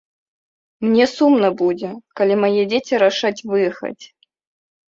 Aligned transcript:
Мне 0.85 1.05
сумна 1.15 1.51
будзе, 1.59 1.91
калі 2.21 2.39
мае 2.45 2.61
дзеці 2.73 3.03
рашаць 3.05 3.35
выехаць. 3.53 4.03